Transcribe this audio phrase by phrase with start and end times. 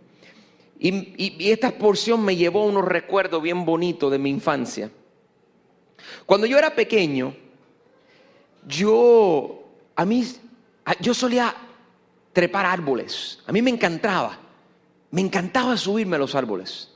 [0.78, 4.90] Y, esta porción me llevó a unos recuerdos bien bonitos de mi infancia.
[6.24, 7.34] Cuando yo era pequeño,
[8.64, 9.64] yo,
[9.96, 10.24] a mí
[11.00, 11.54] yo solía
[12.32, 13.40] trepar árboles.
[13.46, 14.38] A mí me encantaba.
[15.10, 16.90] Me encantaba subirme a los árboles.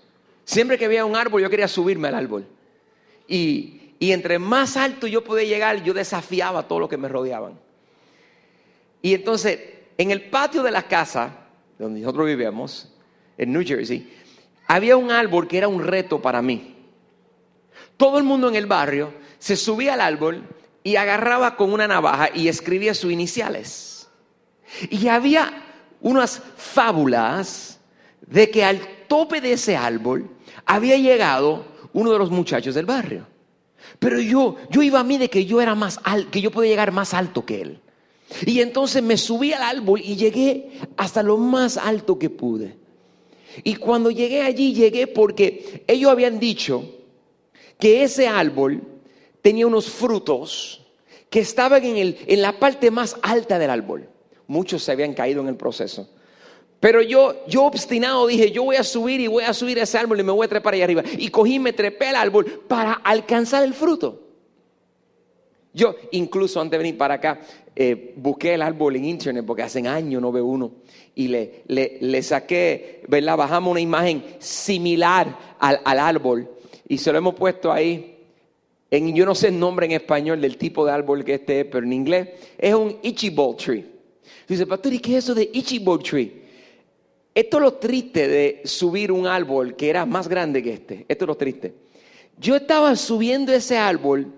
[0.44, 2.46] Siempre que veía un árbol, yo quería subirme al árbol.
[3.26, 7.58] Y, y entre más alto yo podía llegar, yo desafiaba todo lo que me rodeaban.
[9.00, 9.58] Y entonces,
[9.98, 11.46] en el patio de la casa,
[11.78, 12.92] donde nosotros vivíamos,
[13.38, 14.12] en New Jersey,
[14.68, 16.76] había un árbol que era un reto para mí.
[17.96, 20.44] Todo el mundo en el barrio se subía al árbol
[20.84, 24.08] y agarraba con una navaja y escribía sus iniciales.
[24.91, 25.64] Y había
[26.00, 27.78] unas fábulas
[28.27, 30.30] de que al tope de ese árbol
[30.65, 33.26] había llegado uno de los muchachos del barrio.
[33.98, 36.70] Pero yo, yo iba a mí de que yo era más alto, que yo podía
[36.70, 37.81] llegar más alto que él.
[38.47, 42.76] Y entonces me subí al árbol y llegué hasta lo más alto que pude.
[43.62, 46.84] Y cuando llegué allí, llegué porque ellos habían dicho
[47.78, 48.82] que ese árbol
[49.42, 50.80] tenía unos frutos
[51.28, 54.08] que estaban en, el, en la parte más alta del árbol.
[54.47, 56.08] Muchos se habían caído en el proceso.
[56.78, 60.20] Pero yo, yo obstinado dije, yo voy a subir y voy a subir ese árbol
[60.20, 61.02] y me voy a trepar ahí arriba.
[61.16, 64.20] Y cogí, me trepé al árbol para alcanzar el fruto.
[65.72, 67.41] Yo incluso antes de venir para acá,
[67.75, 70.72] eh, busqué el árbol en internet porque hace años no veo uno.
[71.14, 73.36] Y le, le, le saqué, ¿verdad?
[73.36, 76.50] Bajamos una imagen similar al, al árbol
[76.88, 78.12] y se lo hemos puesto ahí
[78.92, 81.86] yo no sé el nombre en español del tipo de árbol que este es, pero
[81.86, 83.86] en inglés es un Ichibo tree.
[84.47, 86.42] Dice, pastor, ¿y qué es eso de Ichibo tree?
[87.34, 91.06] Esto es lo triste de subir un árbol que era más grande que este.
[91.08, 91.75] Esto es lo triste.
[92.38, 94.31] Yo estaba subiendo ese árbol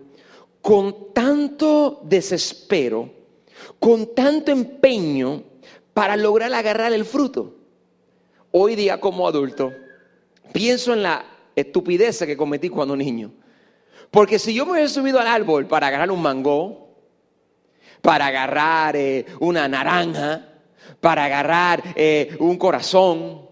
[0.62, 3.10] con tanto desespero,
[3.80, 5.42] con tanto empeño
[5.92, 7.56] para lograr agarrar el fruto.
[8.52, 9.72] Hoy día como adulto,
[10.52, 11.24] pienso en la
[11.56, 13.32] estupidez que cometí cuando niño.
[14.10, 16.84] Porque si yo me hubiera subido al árbol para agarrar un mango,
[18.00, 20.46] para agarrar eh, una naranja,
[21.00, 23.42] para agarrar eh, un corazón,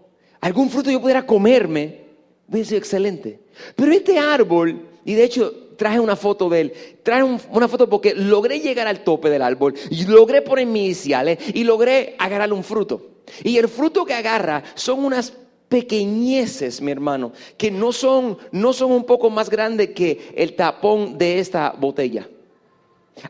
[0.41, 2.01] algún fruto yo pudiera comerme,
[2.47, 3.39] hubiera sido excelente.
[3.75, 8.13] Pero este árbol, y de hecho traje una foto de él, traje una foto porque
[8.13, 12.63] logré llegar al tope del árbol, y logré poner mis iniciales y logré agarrar un
[12.63, 13.09] fruto.
[13.43, 15.33] Y el fruto que agarra son unas
[15.73, 21.17] pequeñeces, mi hermano, que no son, no son un poco más grandes que el tapón
[21.17, 22.29] de esta botella.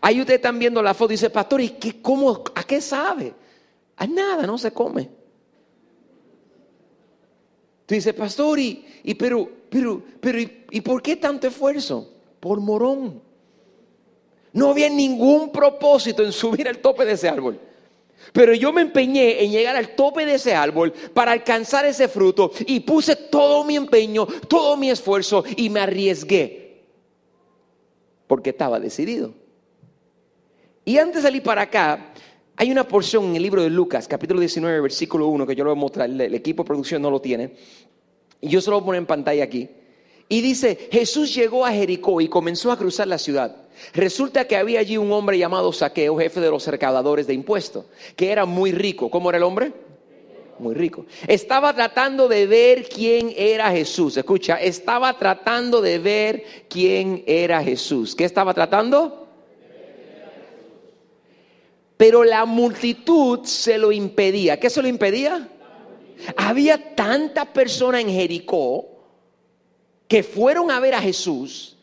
[0.01, 3.33] Ahí ustedes están viendo la foto y dice, pastor, ¿y qué, cómo, a qué sabe?
[3.95, 5.09] A nada, no se come.
[7.85, 12.11] Tú dices, pastor, y, y pero, pero, pero, ¿y, ¿y por qué tanto esfuerzo?
[12.41, 13.21] Por morón.
[14.51, 17.57] No había ningún propósito en subir al tope de ese árbol.
[18.31, 22.51] Pero yo me empeñé en llegar al tope de ese árbol para alcanzar ese fruto
[22.65, 26.83] y puse todo mi empeño, todo mi esfuerzo y me arriesgué.
[28.27, 29.33] Porque estaba decidido.
[30.85, 32.13] Y antes de salir para acá,
[32.55, 35.71] hay una porción en el libro de Lucas, capítulo 19, versículo 1, que yo lo
[35.71, 37.53] voy a mostrar, el equipo de producción no lo tiene.
[38.41, 39.69] Y yo se lo voy a poner en pantalla aquí.
[40.29, 43.55] Y dice, Jesús llegó a Jericó y comenzó a cruzar la ciudad.
[43.93, 47.85] Resulta que había allí un hombre llamado Saqueo, jefe de los recaudadores de impuestos,
[48.15, 49.09] que era muy rico.
[49.09, 49.73] ¿Cómo era el hombre?
[50.59, 51.05] Muy rico.
[51.27, 54.15] Estaba tratando de ver quién era Jesús.
[54.17, 58.15] Escucha, estaba tratando de ver quién era Jesús.
[58.15, 59.27] ¿Qué estaba tratando?
[61.97, 64.59] Pero la multitud se lo impedía.
[64.59, 65.49] ¿Qué se lo impedía?
[66.37, 68.92] Había tantas personas en Jericó
[70.13, 71.75] que fueron a ver a Jesús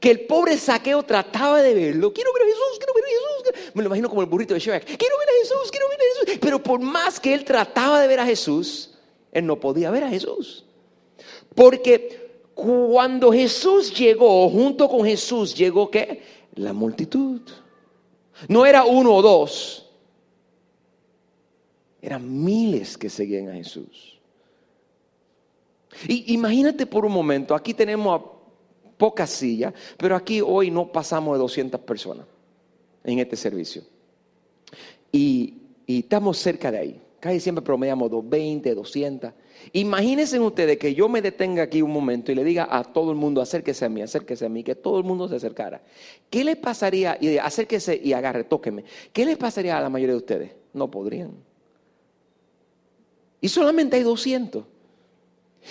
[0.00, 2.12] que el pobre saqueo trataba de verlo.
[2.12, 3.70] Quiero ver a Jesús, quiero ver a Jesús.
[3.74, 4.86] Me lo imagino como el burrito de Shrek.
[4.96, 6.38] Quiero ver a Jesús, quiero ver a Jesús.
[6.40, 8.98] Pero por más que él trataba de ver a Jesús,
[9.30, 10.64] él no podía ver a Jesús.
[11.54, 16.24] Porque cuando Jesús llegó, junto con Jesús llegó qué?
[16.56, 17.40] La multitud.
[18.48, 19.86] No era uno o dos.
[22.02, 24.19] Eran miles que seguían a Jesús.
[26.06, 28.24] Y imagínate por un momento, aquí tenemos a
[28.96, 32.26] pocas sillas, pero aquí hoy no pasamos de 200 personas
[33.02, 33.82] en este servicio.
[35.10, 35.54] Y,
[35.86, 37.02] y estamos cerca de ahí.
[37.18, 39.32] Casi siempre promediamos 220, 200.
[39.72, 43.16] Imagínense ustedes que yo me detenga aquí un momento y le diga a todo el
[43.16, 45.82] mundo, acérquese a mí, acérquese a mí, que todo el mundo se acercara.
[46.30, 47.18] ¿Qué le pasaría?
[47.20, 48.84] Y acérquese y agarre, tóqueme.
[49.12, 50.52] ¿Qué le pasaría a la mayoría de ustedes?
[50.72, 51.32] No podrían.
[53.42, 54.64] Y solamente hay 200.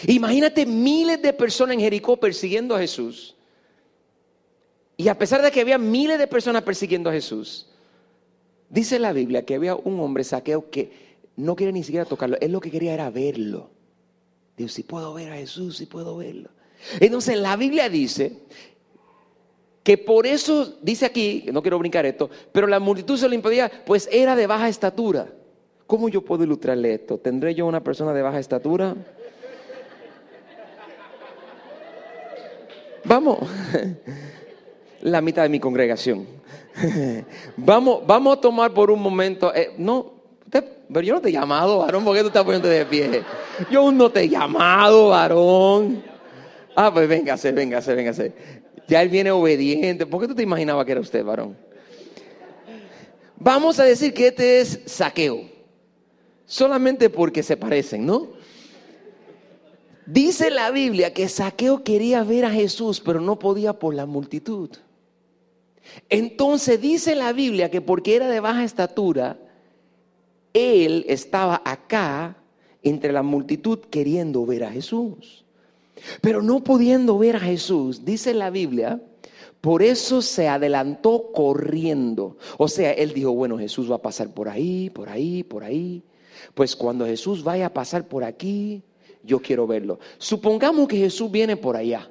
[0.07, 3.35] Imagínate miles de personas en Jericó persiguiendo a Jesús.
[4.97, 7.67] Y a pesar de que había miles de personas persiguiendo a Jesús,
[8.69, 10.91] dice la Biblia que había un hombre saqueo que
[11.35, 12.37] no quería ni siquiera tocarlo.
[12.41, 13.69] Él lo que quería era verlo.
[14.57, 16.49] Dios, si puedo ver a Jesús, si puedo verlo.
[16.99, 18.39] Entonces la Biblia dice
[19.83, 23.71] que por eso, dice aquí, no quiero brincar esto, pero la multitud se lo impedía,
[23.85, 25.33] pues era de baja estatura.
[25.87, 27.17] ¿Cómo yo puedo ilustrarle esto?
[27.17, 28.95] ¿Tendré yo una persona de baja estatura?
[33.03, 33.39] Vamos,
[35.01, 36.25] la mitad de mi congregación.
[37.57, 40.19] Vamos, vamos a tomar por un momento, eh, no,
[40.91, 43.23] pero yo no te he llamado, varón, ¿por qué tú estás poniendo de pie?
[43.69, 46.03] Yo no te he llamado, varón.
[46.75, 48.33] Ah, pues véngase, véngase, véngase.
[48.87, 50.05] Ya él viene obediente.
[50.05, 51.55] ¿Por qué tú te imaginabas que era usted, varón?
[53.35, 55.41] Vamos a decir que este es saqueo.
[56.45, 58.38] Solamente porque se parecen, ¿no?
[60.11, 64.71] Dice la Biblia que Saqueo quería ver a Jesús, pero no podía por la multitud.
[66.09, 69.37] Entonces dice la Biblia que porque era de baja estatura,
[70.51, 72.37] él estaba acá
[72.81, 75.45] entre la multitud queriendo ver a Jesús.
[76.21, 78.99] Pero no pudiendo ver a Jesús, dice la Biblia,
[79.61, 82.35] por eso se adelantó corriendo.
[82.57, 86.01] O sea, él dijo, bueno, Jesús va a pasar por ahí, por ahí, por ahí.
[86.55, 88.81] Pues cuando Jesús vaya a pasar por aquí,
[89.23, 89.99] yo quiero verlo.
[90.17, 92.09] Supongamos que Jesús viene por allá.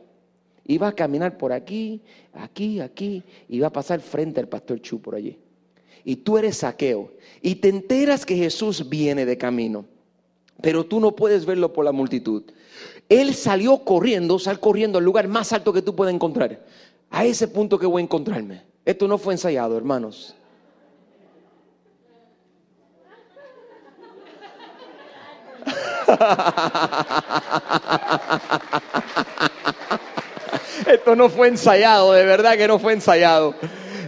[0.81, 2.02] Va a caminar por aquí,
[2.34, 5.38] aquí, aquí, y va a pasar frente al pastor Chu por allí
[6.08, 7.12] y tú eres saqueo
[7.43, 9.84] y te enteras que Jesús viene de camino,
[10.62, 12.44] pero tú no puedes verlo por la multitud.
[13.11, 16.64] Él salió corriendo, sal corriendo al lugar más alto que tú puedes encontrar.
[17.11, 18.62] A ese punto que voy a encontrarme.
[18.87, 20.34] Esto no fue ensayado, hermanos.
[30.87, 33.55] Esto no fue ensayado, de verdad que no fue ensayado.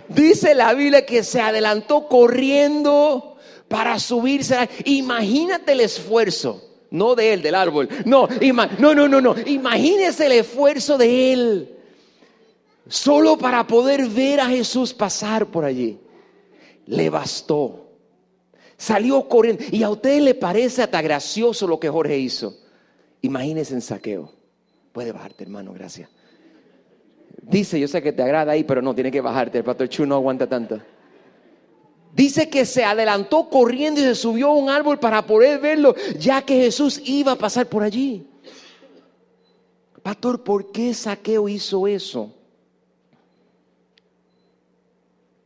[0.08, 3.36] Dice la Biblia que se adelantó corriendo
[3.68, 4.68] para subirse.
[4.84, 6.64] Imagínate el esfuerzo.
[6.90, 7.88] No de él, del árbol.
[8.04, 8.28] No,
[8.78, 9.34] no, no, no, no.
[9.46, 11.76] Imagínese el esfuerzo de él.
[12.88, 16.00] Solo para poder ver a Jesús pasar por allí.
[16.86, 17.89] Le bastó.
[18.80, 19.62] Salió corriendo.
[19.70, 22.56] Y a usted le parece hasta gracioso lo que Jorge hizo.
[23.20, 24.32] Imagínese en saqueo.
[24.90, 26.08] Puede bajarte, hermano, gracias.
[27.42, 29.58] Dice, yo sé que te agrada ahí, pero no, tiene que bajarte.
[29.58, 30.80] El pastor Chu no aguanta tanto.
[32.14, 36.40] Dice que se adelantó corriendo y se subió a un árbol para poder verlo, ya
[36.40, 38.26] que Jesús iba a pasar por allí.
[40.02, 42.34] Pastor, ¿por qué Saqueo hizo eso?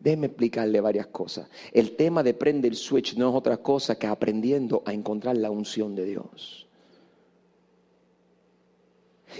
[0.04, 1.48] Déjeme explicarle varias cosas.
[1.72, 5.50] El tema de prender el switch no es otra cosa que aprendiendo a encontrar la
[5.50, 6.66] unción de Dios.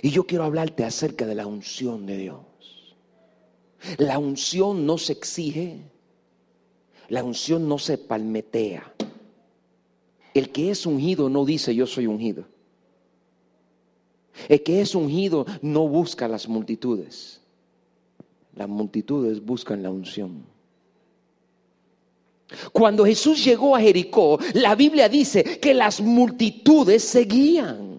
[0.00, 2.97] Y yo quiero hablarte acerca de la unción de Dios.
[3.99, 5.83] La unción no se exige,
[7.11, 8.90] la unción no se palmetea.
[10.33, 12.47] El que es ungido no dice yo soy ungido.
[14.49, 17.42] El que es ungido no busca las multitudes.
[18.54, 20.53] Las multitudes buscan la unción.
[22.72, 27.93] Cuando Jesús llegó a Jericó, la Biblia dice que las multitudes seguían.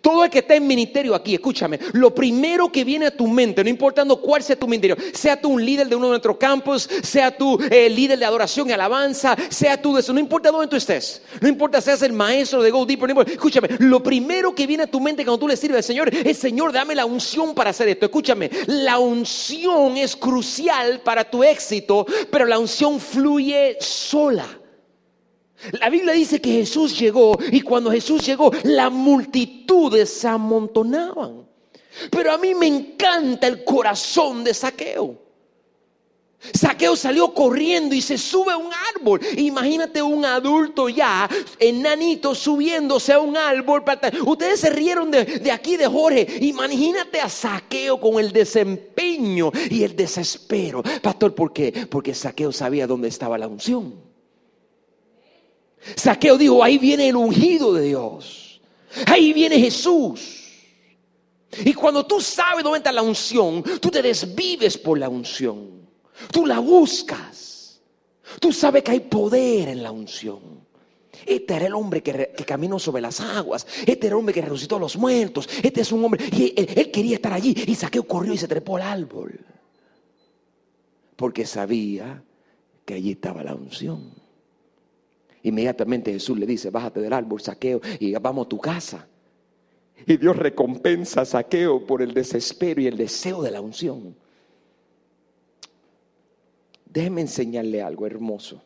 [0.00, 3.62] Todo el que está en ministerio aquí, escúchame, lo primero que viene a tu mente,
[3.62, 6.88] no importando cuál sea tu ministerio, sea tú un líder de uno de nuestros campos,
[7.02, 10.68] sea tú eh, líder de adoración y alabanza, sea tú de eso, no importa dónde
[10.68, 14.66] tú estés, no importa seas el maestro de Go Deeper, no escúchame, lo primero que
[14.66, 17.54] viene a tu mente cuando tú le sirves al Señor es, Señor, dame la unción
[17.54, 18.06] para hacer esto.
[18.06, 24.46] Escúchame, la unción es crucial para tu éxito, pero la unción fluye sola.
[25.80, 31.46] La Biblia dice que Jesús llegó y cuando Jesús llegó, las multitudes se amontonaban.
[32.10, 35.24] Pero a mí me encanta el corazón de Saqueo.
[36.52, 39.20] Saqueo salió corriendo y se sube a un árbol.
[39.38, 43.82] Imagínate un adulto ya, enanito, subiéndose a un árbol.
[44.26, 46.26] Ustedes se rieron de, de, aquí de Jorge.
[46.42, 50.82] Imagínate a Saqueo con el desempeño y el desespero.
[51.00, 51.86] Pastor, ¿por qué?
[51.88, 54.13] Porque Saqueo sabía dónde estaba la unción.
[55.96, 58.60] Saqueo dijo, ahí viene el ungido de Dios.
[59.06, 60.42] Ahí viene Jesús.
[61.64, 65.88] Y cuando tú sabes dónde está la unción, tú te desvives por la unción.
[66.32, 67.80] Tú la buscas.
[68.40, 70.64] Tú sabes que hay poder en la unción.
[71.26, 73.66] Este era el hombre que, caminó sobre las aguas.
[73.86, 75.48] Este era el hombre que resucitó a los muertos.
[75.62, 76.24] Este es un hombre.
[76.32, 77.54] Y él, él quería estar allí.
[77.66, 79.40] Y Saqueo corrió y se trepó al árbol.
[81.16, 82.22] Porque sabía
[82.84, 84.23] que allí estaba la unción.
[85.44, 89.06] Inmediatamente Jesús le dice, bájate del árbol, saqueo, y vamos a tu casa.
[90.06, 94.16] Y Dios recompensa a saqueo por el desespero y el deseo de la unción.
[96.86, 98.62] Déjeme enseñarle algo hermoso.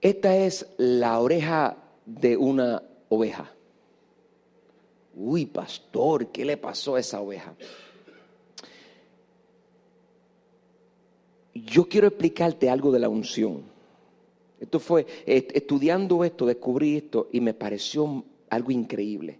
[0.00, 3.52] Esta es la oreja de una oveja.
[5.14, 7.54] Uy, pastor, ¿qué le pasó a esa oveja?
[11.54, 13.73] Yo quiero explicarte algo de la unción.
[14.60, 19.38] Esto fue, estudiando esto, descubrí esto y me pareció algo increíble.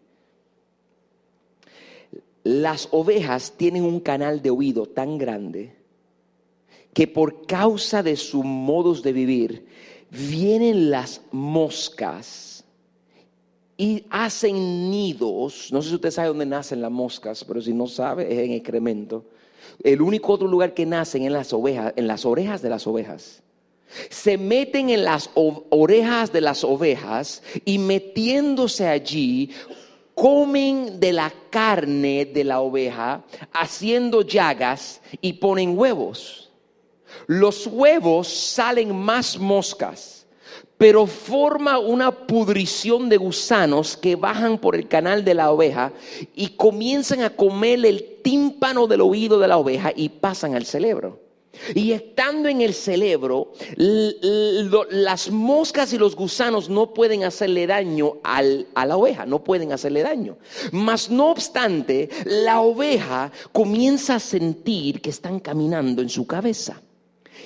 [2.43, 5.77] Las ovejas tienen un canal de oído tan grande
[6.93, 9.67] que por causa de sus modos de vivir,
[10.11, 12.65] vienen las moscas
[13.77, 15.73] y hacen nidos.
[15.73, 18.53] No sé si usted sabe dónde nacen las moscas, pero si no sabe, es en
[18.53, 19.25] excremento.
[19.83, 23.44] El único otro lugar que nacen en las ovejas, en las orejas de las ovejas
[24.11, 29.51] se meten en las orejas de las ovejas y metiéndose allí
[30.15, 36.51] comen de la carne de la oveja, haciendo llagas y ponen huevos.
[37.27, 40.27] Los huevos salen más moscas,
[40.79, 45.93] pero forma una pudrición de gusanos que bajan por el canal de la oveja
[46.35, 51.24] y comienzan a comer el tímpano del oído de la oveja y pasan al cerebro.
[51.75, 58.43] Y estando en el cerebro, las moscas y los gusanos no pueden hacerle daño a
[58.43, 60.37] la oveja, no pueden hacerle daño.
[60.73, 66.81] Mas no obstante, la oveja comienza a sentir que están caminando en su cabeza.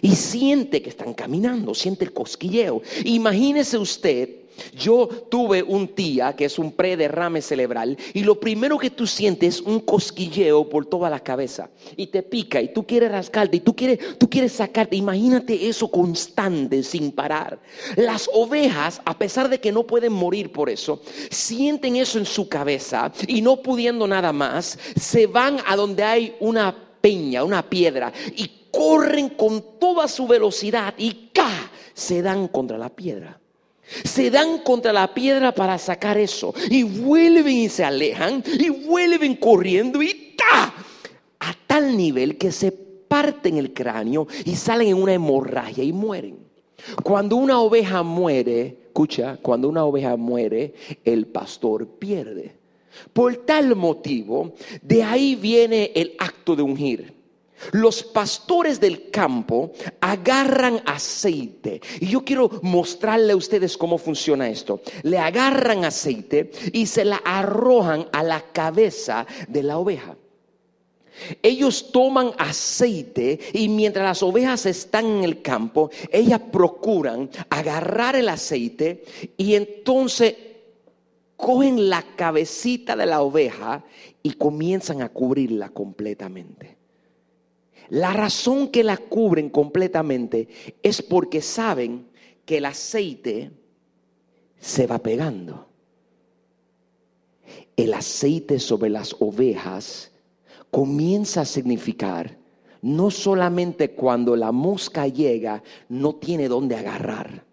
[0.00, 2.82] Y siente que están caminando, siente el cosquilleo.
[3.04, 4.30] Imagínese usted
[4.76, 9.56] yo tuve un tía que es un prederrame cerebral y lo primero que tú sientes
[9.56, 13.60] es un cosquilleo por toda la cabeza y te pica y tú quieres rascarte y
[13.60, 14.96] tú quieres, tú quieres sacarte.
[14.96, 17.58] Imagínate eso constante sin parar.
[17.96, 22.48] Las ovejas, a pesar de que no pueden morir por eso, sienten eso en su
[22.48, 28.12] cabeza y no pudiendo nada más, se van a donde hay una peña, una piedra
[28.36, 31.70] y corren con toda su velocidad y ¡ca!
[31.94, 33.40] se dan contra la piedra.
[34.04, 36.54] Se dan contra la piedra para sacar eso.
[36.70, 38.42] Y vuelven y se alejan.
[38.58, 40.74] Y vuelven corriendo y ¡ta!
[41.40, 46.38] A tal nivel que se parten el cráneo y salen en una hemorragia y mueren.
[47.02, 52.56] Cuando una oveja muere, escucha, cuando una oveja muere, el pastor pierde.
[53.12, 57.17] Por tal motivo, de ahí viene el acto de ungir.
[57.72, 61.80] Los pastores del campo agarran aceite.
[62.00, 64.80] Y yo quiero mostrarle a ustedes cómo funciona esto.
[65.02, 70.16] Le agarran aceite y se la arrojan a la cabeza de la oveja.
[71.42, 78.28] Ellos toman aceite y mientras las ovejas están en el campo, ellas procuran agarrar el
[78.28, 79.04] aceite
[79.36, 80.34] y entonces
[81.36, 83.84] cogen la cabecita de la oveja
[84.22, 86.77] y comienzan a cubrirla completamente.
[87.90, 90.48] La razón que la cubren completamente
[90.82, 92.08] es porque saben
[92.44, 93.50] que el aceite
[94.58, 95.66] se va pegando.
[97.76, 100.10] El aceite sobre las ovejas
[100.70, 102.36] comienza a significar
[102.82, 107.44] no solamente cuando la mosca llega no tiene dónde agarrar.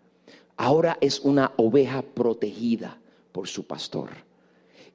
[0.58, 3.00] Ahora es una oveja protegida
[3.32, 4.10] por su pastor.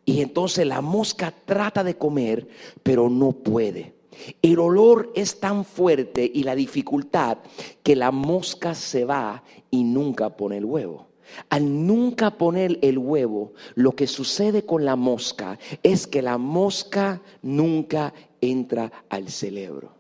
[0.04, 2.49] Y entonces la mosca trata de comer,
[2.82, 4.00] pero no puede.
[4.42, 7.38] El olor es tan fuerte y la dificultad
[7.82, 11.08] que la mosca se va y nunca pone el huevo.
[11.48, 17.22] Al nunca poner el huevo, lo que sucede con la mosca es que la mosca
[17.42, 19.94] nunca entra al cerebro.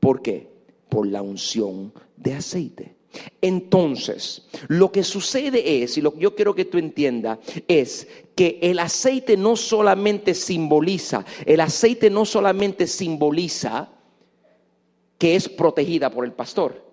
[0.00, 0.48] ¿Por qué?
[0.88, 2.96] Por la unción de aceite.
[3.40, 8.58] Entonces, lo que sucede es, y lo que yo quiero que tú entiendas, es que
[8.62, 13.88] el aceite no solamente simboliza, el aceite no solamente simboliza
[15.18, 16.84] que es protegida por el pastor.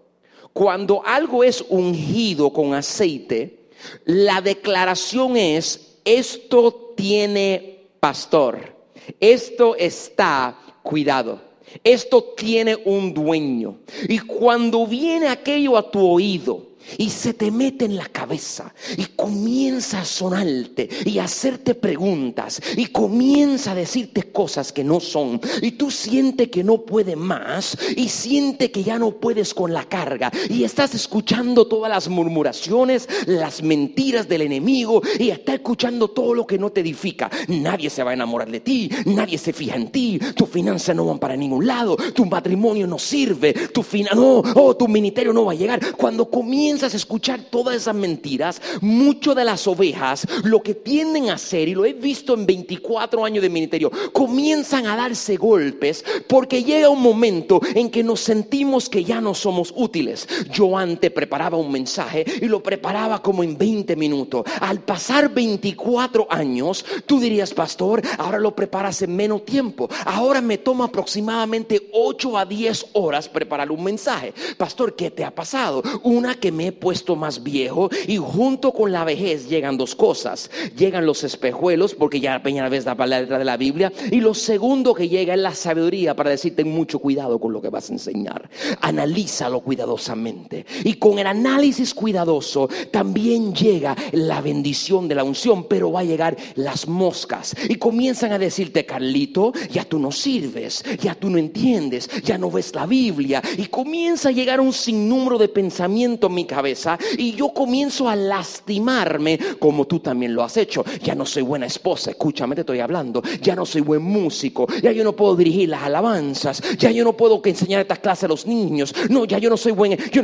[0.53, 3.69] Cuando algo es ungido con aceite,
[4.05, 8.75] la declaración es, esto tiene pastor,
[9.19, 11.52] esto está cuidado.
[11.83, 13.75] Esto tiene un dueño.
[14.07, 19.05] Y cuando viene aquello a tu oído, y se te mete en la cabeza y
[19.15, 25.39] comienza a sonarte y a hacerte preguntas y comienza a decirte cosas que no son
[25.61, 29.85] y tú sientes que no puedes más y sientes que ya no puedes con la
[29.85, 36.33] carga y estás escuchando todas las murmuraciones, las mentiras del enemigo y estás escuchando todo
[36.33, 37.29] lo que no te edifica.
[37.47, 41.05] Nadie se va a enamorar de ti, nadie se fija en ti, tus finanzas no
[41.05, 43.83] van para ningún lado, tu matrimonio no sirve, tu
[44.15, 45.95] no, oh, tu ministerio no va a llegar.
[45.95, 51.29] Cuando comienza comienzas a escuchar todas esas mentiras, mucho de las ovejas lo que tienden
[51.29, 56.03] a hacer, y lo he visto en 24 años de ministerio, comienzan a darse golpes
[56.27, 60.27] porque llega un momento en que nos sentimos que ya no somos útiles.
[60.51, 64.43] Yo antes preparaba un mensaje y lo preparaba como en 20 minutos.
[64.59, 69.87] Al pasar 24 años, tú dirías, pastor, ahora lo preparas en menos tiempo.
[70.05, 74.33] Ahora me toma aproximadamente 8 a 10 horas preparar un mensaje.
[74.57, 75.83] Pastor, ¿qué te ha pasado?
[76.01, 80.49] Una que me he puesto más viejo y junto con la vejez llegan dos cosas.
[80.75, 84.33] Llegan los espejuelos, porque ya la peña vez la palabra de la Biblia, y lo
[84.33, 87.93] segundo que llega es la sabiduría para decirte mucho cuidado con lo que vas a
[87.93, 88.49] enseñar.
[88.81, 90.65] Analízalo cuidadosamente.
[90.83, 96.05] Y con el análisis cuidadoso también llega la bendición de la unción, pero va a
[96.05, 101.37] llegar las moscas y comienzan a decirte, Carlito, ya tú no sirves, ya tú no
[101.37, 106.35] entiendes, ya no ves la Biblia y comienza a llegar un sinnúmero de pensamientos en
[106.35, 110.83] mi cabeza y yo comienzo a lastimarme como tú también lo has hecho.
[111.01, 113.21] Ya no soy buena esposa, escúchame, te estoy hablando.
[113.41, 117.13] Ya no soy buen músico, ya yo no puedo dirigir las alabanzas, ya yo no
[117.13, 118.93] puedo enseñar estas clases a los niños.
[119.09, 120.23] No, ya yo no soy buen, yo,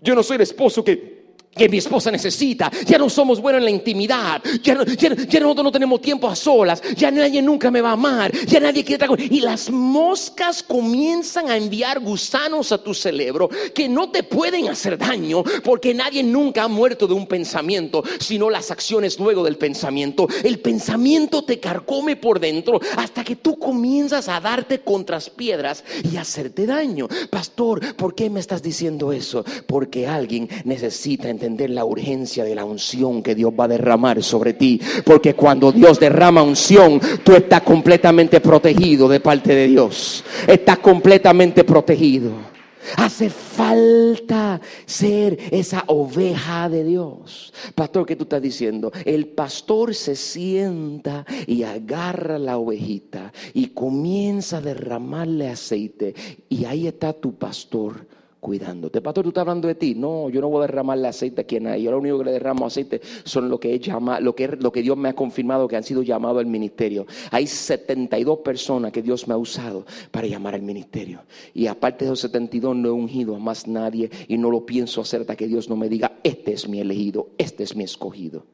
[0.00, 1.23] yo no soy el esposo que
[1.54, 2.70] que mi esposa necesita.
[2.86, 4.42] Ya no somos buenos en la intimidad.
[4.62, 6.82] Ya, no, ya, nosotros no tenemos tiempo a solas.
[6.96, 8.32] Ya nadie nunca me va a amar.
[8.46, 13.88] Ya nadie quiere estar Y las moscas comienzan a enviar gusanos a tu cerebro que
[13.88, 18.70] no te pueden hacer daño porque nadie nunca ha muerto de un pensamiento, sino las
[18.70, 20.26] acciones luego del pensamiento.
[20.42, 25.84] El pensamiento te carcome por dentro hasta que tú comienzas a darte contra las piedras
[26.10, 27.08] y hacerte daño.
[27.30, 29.44] Pastor, ¿por qué me estás diciendo eso?
[29.66, 34.22] Porque alguien necesita entender entender la urgencia de la unción que Dios va a derramar
[34.22, 34.80] sobre ti.
[35.04, 40.24] Porque cuando Dios derrama unción, tú estás completamente protegido de parte de Dios.
[40.46, 42.54] Estás completamente protegido.
[42.96, 47.52] Hace falta ser esa oveja de Dios.
[47.74, 48.92] Pastor, ¿qué tú estás diciendo?
[49.04, 56.14] El pastor se sienta y agarra la ovejita y comienza a derramarle aceite.
[56.48, 58.06] Y ahí está tu pastor
[58.44, 59.00] cuidándote.
[59.00, 59.94] Pastor, tú estás hablando de ti.
[59.94, 61.84] No, yo no voy a derramarle aceite a quien hay.
[61.84, 64.82] Yo lo único que le derramo aceite son lo que, llama, lo, que, lo que
[64.82, 67.06] Dios me ha confirmado que han sido llamados al ministerio.
[67.30, 71.22] Hay 72 personas que Dios me ha usado para llamar al ministerio.
[71.54, 75.00] Y aparte de esos 72 no he ungido a más nadie y no lo pienso
[75.00, 78.44] hacer hasta que Dios no me diga, este es mi elegido, este es mi escogido.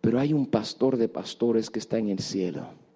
[0.00, 2.87] Pero hay un pastor de pastores que está en el cielo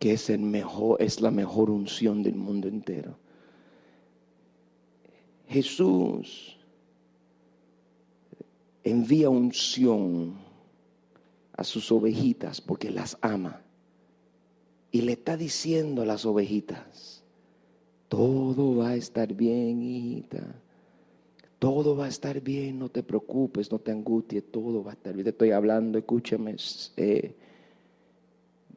[0.00, 3.18] que es, el mejor, es la mejor unción del mundo entero.
[5.46, 6.56] Jesús
[8.82, 10.34] envía unción
[11.52, 13.60] a sus ovejitas porque las ama.
[14.90, 17.22] Y le está diciendo a las ovejitas,
[18.08, 20.62] todo va a estar bien, hijita.
[21.58, 25.12] Todo va a estar bien, no te preocupes, no te angusties, todo va a estar
[25.12, 25.24] bien.
[25.24, 26.56] Te estoy hablando, escúchame.
[26.96, 27.34] Eh,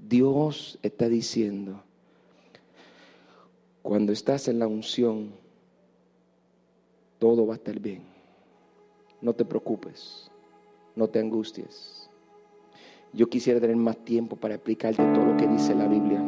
[0.07, 1.81] Dios está diciendo,
[3.81, 5.31] cuando estás en la unción,
[7.19, 8.03] todo va a estar bien.
[9.21, 10.29] No te preocupes,
[10.95, 12.09] no te angusties.
[13.13, 16.21] Yo quisiera tener más tiempo para explicarte todo lo que dice la Biblia.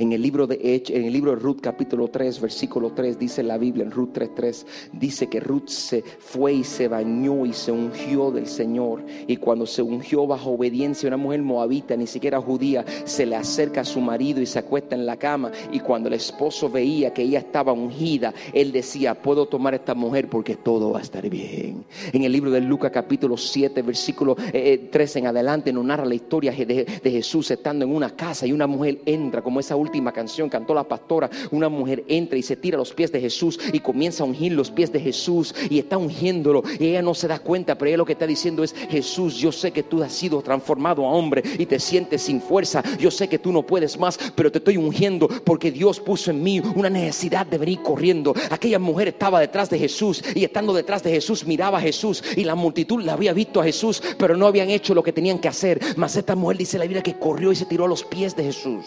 [0.00, 3.58] En el libro de en el libro de Ruth capítulo 3, versículo 3 dice la
[3.58, 8.30] Biblia en Ruth 3:3 dice que Ruth se fue y se bañó y se ungió
[8.30, 13.26] del Señor y cuando se ungió bajo obediencia una mujer moabita ni siquiera judía se
[13.26, 16.70] le acerca a su marido y se acuesta en la cama y cuando el esposo
[16.70, 21.00] veía que ella estaba ungida él decía puedo tomar a esta mujer porque todo va
[21.00, 21.84] a estar bien.
[22.10, 26.14] En el libro de Lucas capítulo 7 versículo eh, 3 en adelante nos narra la
[26.14, 30.12] historia de, de Jesús estando en una casa y una mujer entra, como esa última
[30.12, 33.58] canción cantó la pastora, una mujer entra y se tira a los pies de Jesús
[33.72, 37.26] y comienza a ungir los pies de Jesús y está ungiéndolo y ella no se
[37.26, 40.12] da cuenta, pero ella lo que está diciendo es, Jesús, yo sé que tú has
[40.12, 43.98] sido transformado a hombre y te sientes sin fuerza, yo sé que tú no puedes
[43.98, 48.32] más, pero te estoy ungiendo porque Dios puso en mí una necesidad de venir corriendo.
[48.48, 52.44] Aquella mujer estaba detrás de Jesús y estando detrás de Jesús miraba a Jesús y
[52.44, 55.48] la multitud la había visto a Jesús, pero no habían hecho lo que tenían que
[55.48, 55.80] hacer.
[55.96, 58.44] Mas esta mujer dice la Biblia que corrió y se tiró a los pies de
[58.44, 58.84] Jesús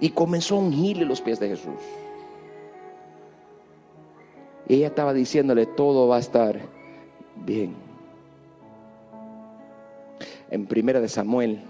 [0.00, 1.80] y comenzó a ungirle los pies de Jesús.
[4.68, 6.58] Y ella estaba diciéndole, todo va a estar
[7.44, 7.74] bien.
[10.50, 11.62] En primera de Samuel,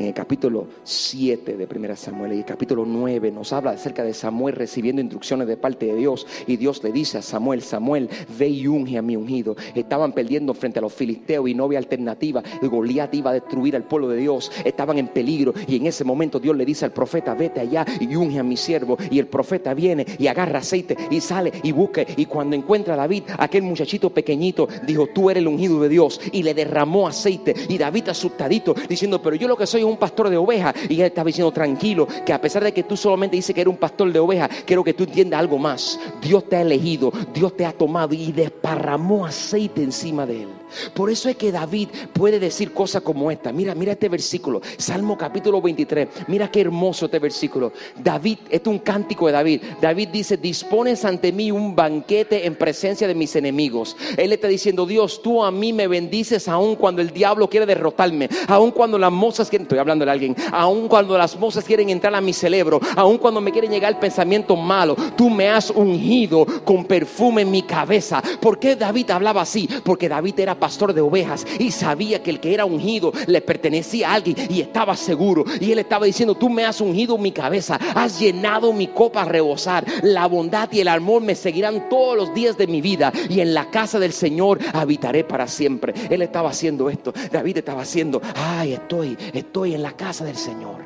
[0.00, 4.14] en el capítulo 7 de Primera Samuel y el capítulo 9 nos habla acerca de
[4.14, 8.08] Samuel recibiendo instrucciones de parte de Dios y Dios le dice a Samuel, Samuel,
[8.38, 9.56] ve y unge a mi ungido.
[9.74, 12.42] Estaban perdiendo frente a los filisteos y no había alternativa.
[12.62, 14.50] Goliat iba a destruir al pueblo de Dios.
[14.64, 18.16] Estaban en peligro y en ese momento Dios le dice al profeta, vete allá y
[18.16, 18.96] unge a mi siervo.
[19.10, 22.06] Y el profeta viene y agarra aceite y sale y busca.
[22.16, 26.22] Y cuando encuentra a David, aquel muchachito pequeñito, dijo, tú eres el ungido de Dios.
[26.32, 27.54] Y le derramó aceite.
[27.68, 30.74] Y David asustadito, diciendo, pero yo lo que soy es un pastor de ovejas.
[30.88, 33.72] Y él estaba diciendo, tranquilo, que a pesar de que tú solamente dices que eres
[33.72, 35.98] un pastor de ovejas, quiero que tú entiendas algo más.
[36.20, 40.59] Dios te ha elegido, Dios te ha tomado y desparramó aceite encima de él.
[40.94, 43.52] Por eso es que David puede decir cosas como esta.
[43.52, 46.08] Mira, mira este versículo, Salmo capítulo 23.
[46.28, 47.72] Mira qué hermoso este versículo.
[47.96, 49.62] David, este es un cántico de David.
[49.80, 53.96] David dice, dispones ante mí un banquete en presencia de mis enemigos.
[54.16, 58.28] Él está diciendo, Dios, tú a mí me bendices aun cuando el diablo quiere derrotarme,
[58.48, 62.14] aun cuando las mozas quieren, estoy hablando de alguien, aun cuando las mozas quieren entrar
[62.14, 66.84] a mi cerebro, aun cuando me quieren llegar pensamientos malos, tú me has ungido con
[66.84, 68.22] perfume en mi cabeza.
[68.40, 69.68] ¿Por qué David hablaba así?
[69.84, 74.10] Porque David era pastor de ovejas y sabía que el que era ungido le pertenecía
[74.10, 75.44] a alguien y estaba seguro.
[75.60, 79.24] Y él estaba diciendo, tú me has ungido mi cabeza, has llenado mi copa a
[79.24, 79.84] rebosar.
[80.02, 83.54] La bondad y el amor me seguirán todos los días de mi vida y en
[83.54, 85.94] la casa del Señor habitaré para siempre.
[86.08, 87.12] Él estaba haciendo esto.
[87.32, 90.82] David estaba haciendo, ay, estoy, estoy en la casa del Señor.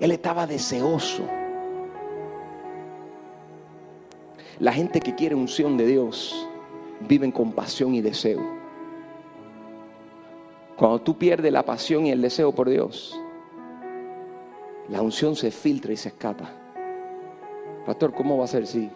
[0.00, 1.22] Él estaba deseoso.
[4.58, 6.47] La gente que quiere unción de Dios
[7.00, 8.40] viven con pasión y deseo.
[10.76, 13.20] Cuando tú pierdes la pasión y el deseo por Dios,
[14.88, 16.50] la unción se filtra y se escapa.
[17.84, 18.88] Pastor, ¿cómo va a ser si?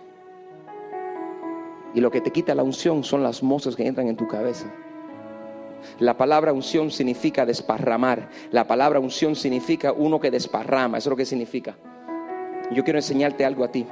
[1.95, 4.73] Y lo que te quita la unción son las mozas que entran en tu cabeza.
[5.99, 8.29] La palabra unción significa desparramar.
[8.51, 10.99] La palabra unción significa uno que desparrama.
[10.99, 11.77] Eso es lo que significa.
[12.71, 13.87] Yo quiero enseñarte algo a ti.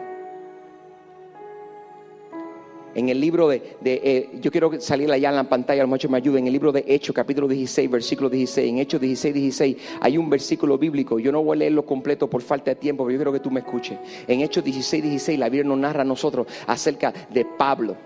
[2.94, 5.92] En el libro de, de, eh, yo quiero salir allá en la pantalla, a lo
[5.92, 6.38] mejor me ayuda.
[6.40, 8.68] En el libro de Hechos, capítulo 16, versículo 16.
[8.68, 11.18] En Hechos 16, 16 hay un versículo bíblico.
[11.20, 13.50] Yo no voy a leerlo completo por falta de tiempo, pero yo quiero que tú
[13.50, 13.98] me escuches.
[14.26, 17.96] En Hechos 16, 16, la Biblia nos narra a nosotros acerca de Pablo.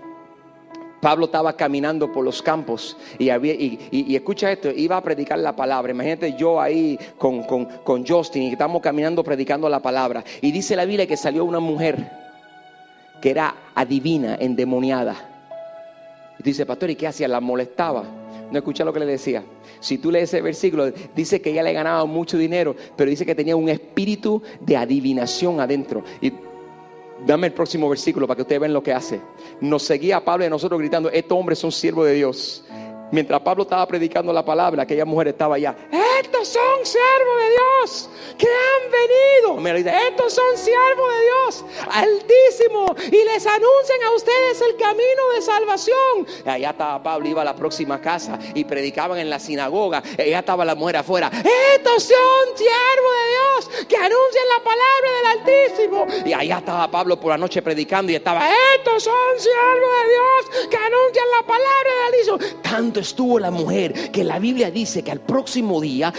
[1.01, 5.03] Pablo estaba caminando por los campos y, había, y, y, y, escucha esto, iba a
[5.03, 5.93] predicar la palabra.
[5.93, 10.25] Imagínate yo ahí con, con, con Justin y estamos caminando predicando la palabra.
[10.41, 12.24] Y dice la Biblia que salió una mujer
[13.25, 15.17] que era adivina, endemoniada.
[16.39, 17.27] Y tú pastor, ¿y qué hacía?
[17.27, 18.05] La molestaba.
[18.51, 19.43] No escucha lo que le decía.
[19.81, 23.35] Si tú lees ese versículo, dice que ella le ganaba mucho dinero, pero dice que
[23.35, 26.05] tenía un espíritu de adivinación adentro.
[26.21, 26.35] Y
[27.27, 29.23] dame el próximo versículo para que ustedes vean lo que hace.
[29.59, 32.63] Nos seguía Pablo y nosotros gritando, estos hombres son siervos de Dios.
[33.11, 35.75] Mientras Pablo estaba predicando la palabra, aquella mujer estaba allá.
[36.21, 38.91] Estos son siervos de Dios que han
[39.63, 39.75] venido.
[39.75, 45.23] Me dice, estos son siervos de Dios, altísimo, y les anuncian a ustedes el camino
[45.35, 46.27] de salvación.
[46.45, 50.03] Y allá estaba Pablo, iba a la próxima casa y predicaban en la sinagoga.
[50.19, 51.31] Y allá estaba la mujer afuera.
[51.75, 56.07] Estos son siervos de Dios que anuncian la palabra del Altísimo.
[56.27, 60.69] Y allá estaba Pablo por la noche predicando y estaba, estos son siervos de Dios
[60.71, 62.61] que anuncian la palabra del Altísimo.
[62.63, 66.13] Tanto estuvo la mujer que la Biblia dice que al próximo día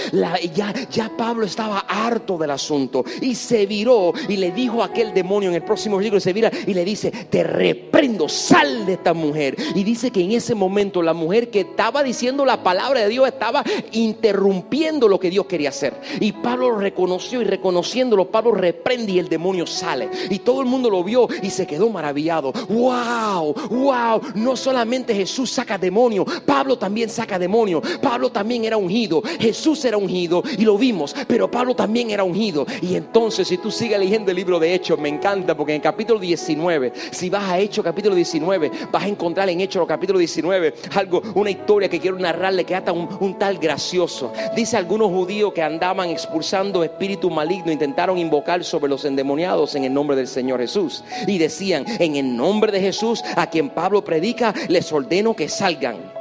[0.54, 5.14] ya, ya Pablo estaba harto del asunto y se viró y le dijo a aquel
[5.14, 9.14] demonio en el próximo versículo se vira y le dice te reprendo, sal de esta
[9.14, 9.56] mujer.
[9.76, 13.28] Y dice que en ese momento la mujer que estaba diciendo la palabra de Dios
[13.28, 15.94] estaba interrumpiendo lo que Dios quería hacer.
[16.20, 20.10] Y Pablo lo reconoció y reconociéndolo, Pablo reprende y el demonio sale.
[20.30, 22.52] Y todo el mundo lo vio y se quedó maravillado.
[22.70, 23.54] ¡Wow!
[23.70, 24.22] ¡Wow!
[24.36, 27.82] No solamente Jesús saca demonio, Pablo también saca demonio.
[28.02, 29.22] Pablo también era ungido.
[29.40, 32.66] Jesús era ungido y lo vimos, pero Pablo también era ungido.
[32.82, 35.82] Y entonces, si tú sigues leyendo el libro de Hechos, me encanta porque en el
[35.82, 40.74] capítulo 19, si vas a Hechos capítulo 19, vas a encontrar en Hechos capítulo 19
[40.96, 44.34] algo, una historia que quiero narrarle que hasta un, tal gracioso.
[44.54, 49.94] Dice algunos judíos que andaban expulsando espíritu maligno, intentaron invocar sobre los endemoniados en el
[49.94, 51.02] nombre del Señor Jesús.
[51.26, 56.16] Y decían, en el nombre de Jesús, a quien Pablo predica, les ordeno que salgan.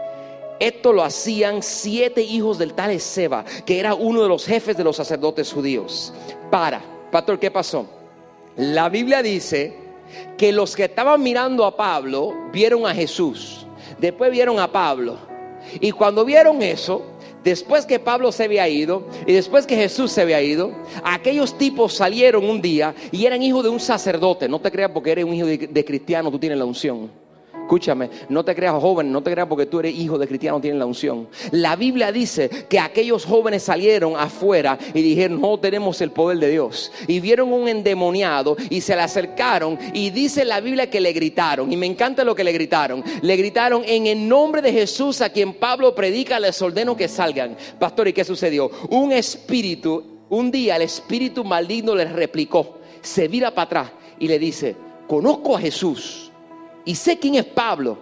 [0.61, 4.85] Esto lo hacían siete hijos del tal Seba, que era uno de los jefes de
[4.85, 6.13] los sacerdotes judíos.
[6.55, 7.85] Para, pastor, ¿qué pasó?
[8.57, 9.75] La Biblia dice
[10.39, 13.67] que los que estaban mirando a Pablo vieron a Jesús,
[13.99, 15.17] después vieron a Pablo.
[15.81, 17.03] Y cuando vieron eso,
[17.43, 20.71] después que Pablo se había ido y después que Jesús se había ido,
[21.03, 24.49] aquellos tipos salieron un día y eran hijos de un sacerdote.
[24.49, 27.11] No te creas porque eres un hijo de, cristiano, tú tienes la unción.
[27.65, 30.79] Escúchame, no te creas joven, no te creas porque tú eres hijo de cristiano, tienes
[30.79, 31.29] la unción.
[31.51, 36.51] La Biblia dice que aquellos jóvenes salieron afuera y dijeron, no tenemos el poder de
[36.51, 36.93] Dios.
[37.09, 41.73] Y vieron un endemoniado y se le acercaron y dice la Biblia que le gritaron.
[41.73, 43.03] Y me encanta lo que le gritaron.
[43.23, 47.57] Le gritaron, en el nombre de Jesús a quien Pablo predica, les ordeno que salgan.
[47.79, 48.71] Pastor, ¿y qué sucedió?
[48.91, 54.39] Un espíritu, un día el espíritu maligno les replicó, se vira para atrás y le
[54.39, 54.77] dice,
[55.09, 56.24] conozco a Jesús
[56.85, 57.99] y sé quién es Pablo,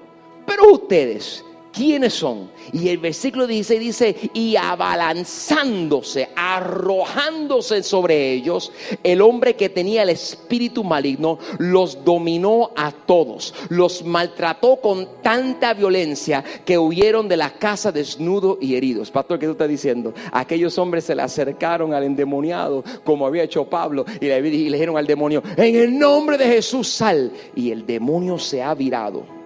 [0.47, 2.51] pero ustedes, ¿quiénes son?
[2.73, 10.11] Y el versículo 16 dice, y abalanzándose, arrojándose sobre ellos, el hombre que tenía el
[10.11, 17.51] espíritu maligno los dominó a todos, los maltrató con tanta violencia que huyeron de la
[17.51, 19.11] casa desnudos y heridos.
[19.11, 20.13] Pastor, ¿qué tú estás diciendo?
[20.33, 24.77] Aquellos hombres se le acercaron al endemoniado, como había hecho Pablo, y le, y le
[24.77, 27.33] dijeron al demonio, en el nombre de Jesús sal.
[27.55, 29.42] Y el demonio se ha virado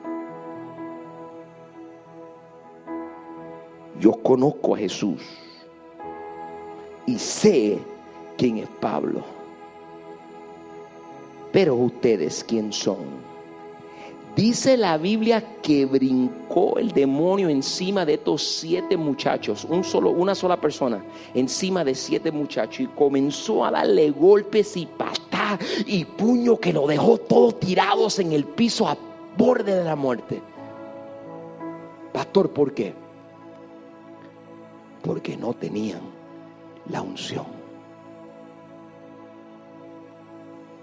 [4.01, 5.23] yo conozco a Jesús
[7.07, 7.79] y sé
[8.37, 9.23] quién es Pablo.
[11.53, 13.27] Pero ustedes, ¿quién son?
[14.37, 20.35] Dice la Biblia que brincó el demonio encima de estos siete muchachos, un solo, una
[20.35, 26.59] sola persona, encima de siete muchachos y comenzó a darle golpes y patas y puño
[26.59, 28.99] que lo dejó todos tirados en el piso a
[29.39, 30.43] borde de la muerte.
[32.13, 33.06] Pastor, ¿por qué?
[35.07, 36.01] Porque no tenían
[36.91, 37.47] la unción.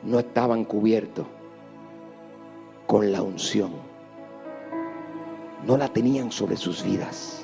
[0.01, 1.27] No estaban cubiertos
[2.87, 3.71] con la unción.
[5.65, 7.42] No la tenían sobre sus vidas.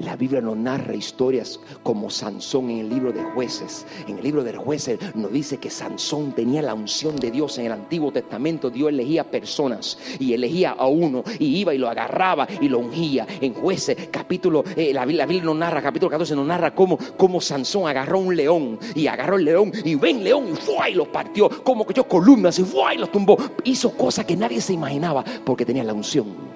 [0.00, 3.84] La Biblia nos narra historias como Sansón en el libro de jueces.
[4.06, 7.58] En el libro de jueces nos dice que Sansón tenía la unción de Dios.
[7.58, 11.88] En el Antiguo Testamento Dios elegía personas y elegía a uno y iba y lo
[11.88, 13.26] agarraba y lo ungía.
[13.40, 17.88] En jueces, capítulo, eh, la, Biblia, nos narra, capítulo 14 nos narra cómo, cómo Sansón
[17.88, 21.48] agarró un león y agarró el león y ven león y fue y lo partió.
[21.64, 23.36] Como que yo columnas y fue y los tumbó.
[23.64, 26.47] Hizo cosas que nadie se imaginaba porque tenía la unción.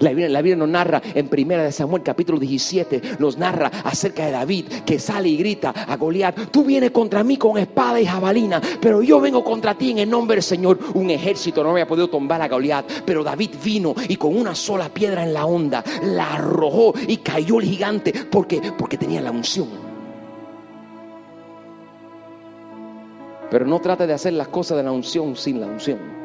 [0.00, 4.66] La Biblia, nos narra en Primera de Samuel capítulo 17, nos narra acerca de David
[4.86, 9.02] que sale y grita a Goliat, tú vienes contra mí con espada y jabalina, pero
[9.02, 10.78] yo vengo contra ti en el nombre del Señor.
[10.94, 14.88] Un ejército no había podido tumbar a Goliat, pero David vino y con una sola
[14.88, 19.68] piedra en la onda la arrojó y cayó el gigante porque, porque tenía la unción.
[23.50, 26.21] Pero no trate de hacer las cosas de la unción sin la unción.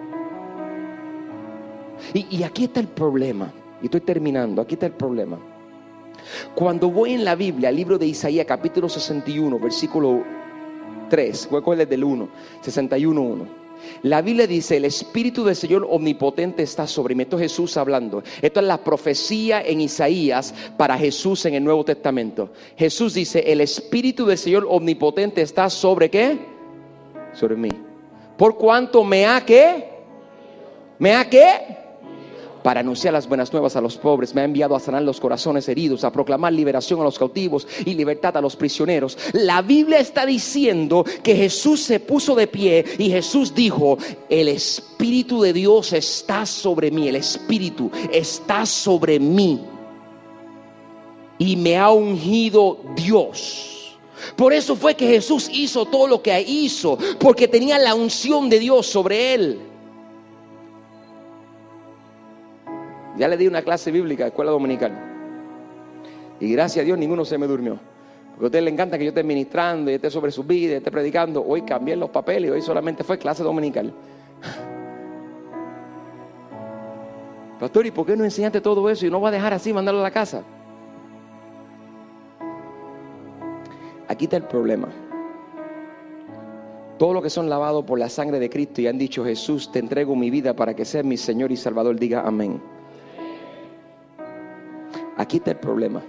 [2.14, 3.52] Y, aquí está el problema.
[3.82, 4.62] Y estoy terminando.
[4.62, 5.40] Aquí está el problema.
[6.56, 10.24] Cuando voy en la Biblia, al libro de Isaías, capítulo 61, versículo
[11.10, 12.28] 3, voy a coger del 1,
[12.62, 13.68] 61, 1.
[14.04, 17.24] La Biblia dice, el Espíritu del Señor omnipotente está sobre mí.
[17.24, 18.24] Esto es Jesús hablando.
[18.42, 22.52] Esto es la profecía en Isaías para Jesús en el Nuevo Testamento.
[22.76, 26.38] Jesús dice, el Espíritu del Señor omnipotente está sobre qué?
[27.34, 27.70] Sobre mí.
[28.38, 29.90] Por cuanto me ha qué?
[31.00, 31.87] ¿Me ha qué?
[32.68, 34.36] Para anunciar las buenas nuevas a los pobres.
[34.36, 37.94] Me ha enviado a sanar los corazones heridos, a proclamar liberación a los cautivos y
[37.94, 39.18] libertad a los prisioneros.
[39.32, 45.42] La Biblia está diciendo que Jesús se puso de pie y Jesús dijo, el Espíritu
[45.42, 49.62] de Dios está sobre mí, el Espíritu está sobre mí.
[51.38, 53.98] Y me ha ungido Dios
[54.36, 58.60] Por eso fue que Jesús hizo todo lo que hizo, porque tenía la unción de
[58.60, 59.67] Dios sobre él.
[63.18, 64.92] Ya le di una clase bíblica, escuela dominical.
[66.40, 67.80] Y gracias a Dios ninguno se me durmió.
[68.32, 70.76] Porque a usted le encanta que yo esté ministrando y esté sobre su vida, y
[70.76, 71.44] esté predicando.
[71.46, 73.92] Hoy cambié los papeles hoy solamente fue clase dominical.
[77.60, 80.02] Pastor, ¿y por qué no enseñaste todo eso y no va a dejar así mandarlo
[80.02, 80.44] a la casa?
[84.08, 84.90] Aquí está el problema.
[87.00, 89.80] Todos los que son lavados por la sangre de Cristo y han dicho, Jesús, te
[89.80, 92.62] entrego mi vida para que seas mi Señor y Salvador, diga amén.
[95.18, 96.02] Aquí está el problema.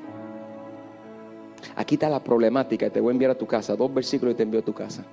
[1.75, 2.91] Aquí está la problemática.
[2.91, 3.75] Te voy a enviar a tu casa.
[3.75, 5.05] Dos versículos y te envío a tu casa.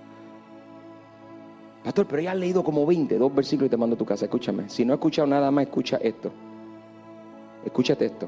[1.84, 4.25] Pastor, pero ya has leído como 20, dos versículos y te mando a tu casa.
[4.25, 4.69] Escúchame.
[4.69, 6.31] Si no has escuchado nada más, escucha esto.
[7.63, 8.27] Escúchate esto.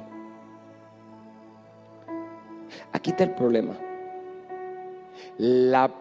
[2.93, 3.73] Aquí está el problema.
[5.37, 5.91] La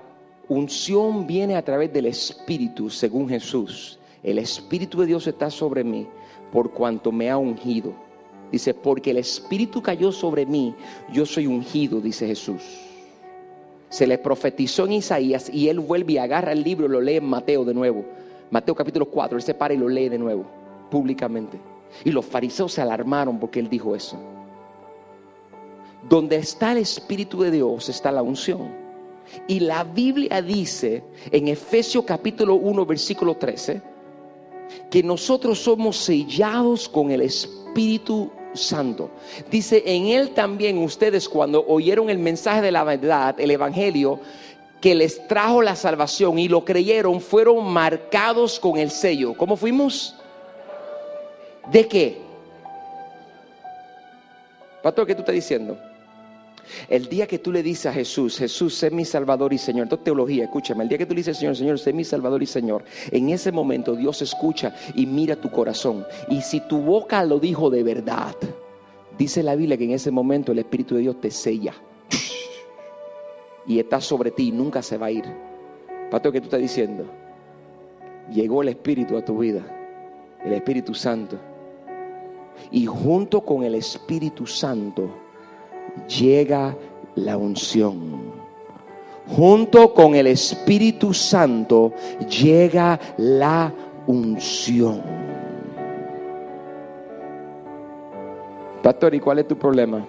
[0.48, 3.98] unción viene a través del Espíritu, según Jesús.
[4.22, 6.06] El Espíritu de Dios está sobre mí
[6.52, 8.05] por cuanto me ha ungido.
[8.50, 10.74] Dice, porque el Espíritu cayó sobre mí,
[11.12, 12.62] yo soy ungido, dice Jesús.
[13.88, 17.24] Se le profetizó en Isaías y él vuelve y agarra el libro lo lee en
[17.24, 18.04] Mateo de nuevo.
[18.50, 20.44] Mateo capítulo 4, él se para y lo lee de nuevo,
[20.90, 21.58] públicamente.
[22.04, 24.16] Y los fariseos se alarmaron porque él dijo eso.
[26.08, 28.70] Donde está el Espíritu de Dios está la unción.
[29.48, 33.82] Y la Biblia dice en Efesios capítulo 1, versículo 13,
[34.90, 39.10] que nosotros somos sellados con el Espíritu Santo.
[39.50, 44.20] Dice, en Él también ustedes cuando oyeron el mensaje de la verdad, el Evangelio,
[44.80, 49.34] que les trajo la salvación y lo creyeron, fueron marcados con el sello.
[49.34, 50.14] ¿Cómo fuimos?
[51.70, 52.20] ¿De qué?
[54.82, 55.78] Pastor, ¿qué tú estás diciendo?
[56.88, 59.96] El día que tú le dices a Jesús, Jesús, sé mi Salvador y Señor, esto
[59.96, 62.46] es teología, escúchame, el día que tú le dices, Señor, Señor, sé mi Salvador y
[62.46, 66.06] Señor, en ese momento Dios escucha y mira tu corazón.
[66.28, 68.36] Y si tu boca lo dijo de verdad,
[69.18, 71.74] dice la Biblia que en ese momento el Espíritu de Dios te sella
[73.66, 75.24] y está sobre ti y nunca se va a ir.
[76.10, 77.04] Pastor, ¿qué tú estás diciendo?
[78.32, 79.62] Llegó el Espíritu a tu vida,
[80.44, 81.36] el Espíritu Santo.
[82.70, 85.25] Y junto con el Espíritu Santo,
[86.08, 86.76] llega
[87.14, 88.34] la unción.
[89.28, 91.92] Junto con el Espíritu Santo
[92.28, 93.72] llega la
[94.06, 95.02] unción.
[98.82, 100.06] Pastor, ¿y cuál es tu problema?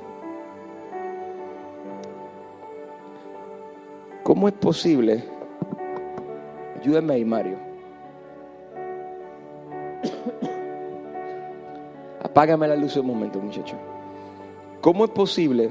[4.22, 5.24] ¿Cómo es posible?
[6.80, 7.58] Ayúdame ahí, Mario.
[12.22, 13.76] Apágame la luz un momento, muchacho.
[14.88, 15.70] ¿Cómo es posible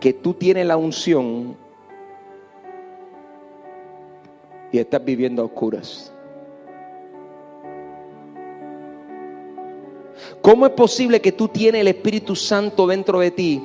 [0.00, 1.54] que tú tienes la unción
[4.72, 6.10] y estás viviendo a oscuras?
[10.40, 13.62] ¿Cómo es posible que tú tienes el Espíritu Santo dentro de ti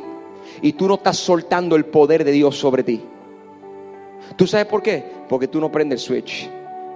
[0.62, 3.02] y tú no estás soltando el poder de Dios sobre ti?
[4.36, 5.02] ¿Tú sabes por qué?
[5.30, 6.50] Porque tú no prendes el switch.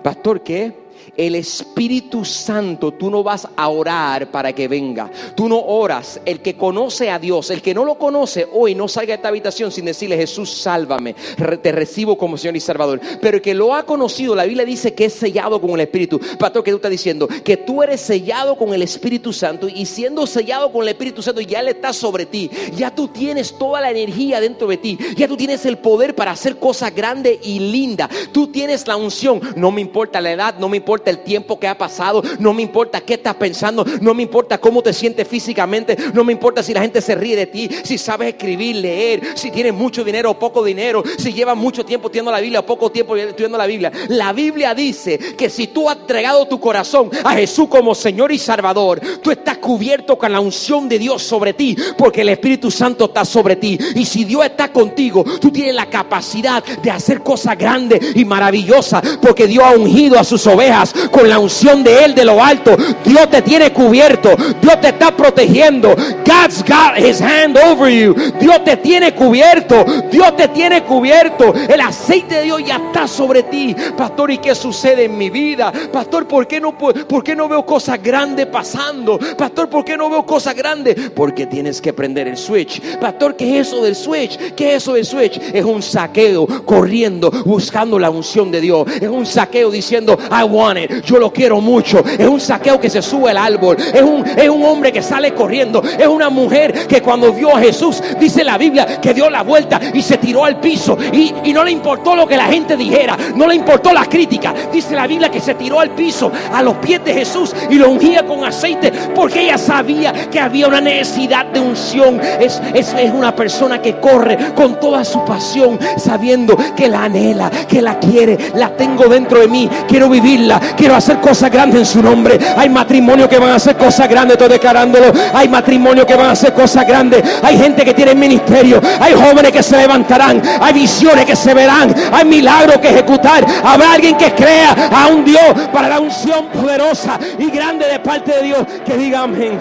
[0.03, 0.73] Pastor, ¿qué?
[1.15, 5.09] El Espíritu Santo, tú no vas a orar para que venga.
[5.35, 6.19] Tú no oras.
[6.25, 9.27] El que conoce a Dios, el que no lo conoce, hoy no salga de esta
[9.29, 11.15] habitación sin decirle, Jesús, sálvame.
[11.61, 12.99] Te recibo como Señor y Salvador.
[13.21, 16.19] Pero el que lo ha conocido, la Biblia dice que es sellado con el Espíritu.
[16.37, 20.27] Pastor, que tú estás diciendo que tú eres sellado con el Espíritu Santo y siendo
[20.27, 22.49] sellado con el Espíritu Santo, ya Él está sobre ti.
[22.75, 24.97] Ya tú tienes toda la energía dentro de ti.
[25.15, 28.09] Ya tú tienes el poder para hacer cosas grandes y lindas.
[28.31, 29.41] Tú tienes la unción.
[29.55, 32.61] No me importa la edad, no me importa el tiempo que ha pasado, no me
[32.61, 36.73] importa qué estás pensando, no me importa cómo te sientes físicamente, no me importa si
[36.73, 40.39] la gente se ríe de ti, si sabes escribir, leer, si tienes mucho dinero o
[40.39, 43.91] poco dinero, si llevas mucho tiempo estudiando la Biblia o poco tiempo estudiando la Biblia.
[44.09, 48.39] La Biblia dice que si tú has entregado tu corazón a Jesús como Señor y
[48.39, 53.05] Salvador, tú estás cubierto con la unción de Dios sobre ti, porque el Espíritu Santo
[53.05, 53.77] está sobre ti.
[53.95, 59.17] Y si Dios está contigo, tú tienes la capacidad de hacer cosas grandes y maravillosas,
[59.21, 60.76] porque Dios ha ungido a sus ovejas
[61.11, 62.75] con la unción de Él de lo alto.
[63.03, 64.35] Dios te tiene cubierto.
[64.61, 65.95] Dios te está protegiendo.
[66.25, 68.13] God's got his hand over you.
[68.39, 69.85] Dios te tiene cubierto.
[70.11, 71.53] Dios te tiene cubierto.
[71.53, 73.75] El aceite de Dios ya está sobre ti.
[73.97, 75.71] Pastor, ¿y qué sucede en mi vida?
[75.91, 79.19] Pastor, ¿por qué no, por qué no veo cosas grandes pasando?
[79.37, 81.11] Pastor, ¿por qué no veo cosas grandes?
[81.15, 82.81] Porque tienes que prender el switch.
[82.99, 84.37] Pastor, ¿qué es eso del switch?
[84.55, 85.39] ¿Qué es eso del switch?
[85.53, 88.87] Es un saqueo corriendo, buscando la unción de Dios.
[88.99, 90.66] Es un saqueo diciendo, I want
[91.03, 92.03] Yo lo quiero mucho.
[92.05, 93.77] Es un saqueo que se sube al árbol.
[93.77, 95.81] Es un, es un hombre que sale corriendo.
[95.83, 99.79] Es una mujer que cuando vio a Jesús, dice la Biblia, que dio la vuelta
[99.93, 100.97] y se tiró al piso.
[101.11, 103.17] Y, y no le importó lo que la gente dijera.
[103.35, 104.53] No le importó la crítica.
[104.71, 107.89] Dice la Biblia que se tiró al piso a los pies de Jesús y lo
[107.89, 112.19] ungía con aceite porque ella sabía que había una necesidad de unción.
[112.39, 117.49] Es, es, es una persona que corre con toda su pasión, sabiendo que la anhela,
[117.67, 119.69] que la quiere, la tengo dentro de mí.
[119.87, 122.37] Quiero vivirla, quiero hacer cosas grandes en su nombre.
[122.55, 125.11] Hay matrimonios que van a hacer cosas grandes, estoy declarándolo.
[125.33, 127.23] Hay matrimonios que van a hacer cosas grandes.
[127.43, 128.81] Hay gente que tiene ministerio.
[128.99, 130.41] Hay jóvenes que se levantarán.
[130.61, 131.93] Hay visiones que se verán.
[132.11, 133.45] Hay milagros que ejecutar.
[133.63, 138.31] Habrá alguien que crea a un Dios para la unción poderosa y grande de parte
[138.33, 138.59] de Dios.
[138.85, 139.59] Que diga amén.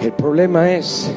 [0.00, 1.12] El problema es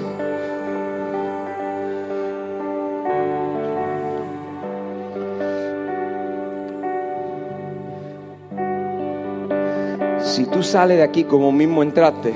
[10.61, 12.35] tú sales de aquí como mismo entraste,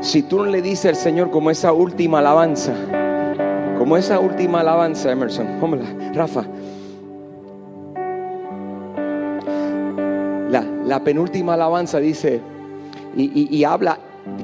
[0.00, 2.72] si tú no le dices al Señor como esa última alabanza,
[3.78, 6.44] como esa última alabanza, Emerson, póngala, Rafa,
[10.86, 12.40] la, penúltima alabanza dice,
[13.16, 13.98] y, habla,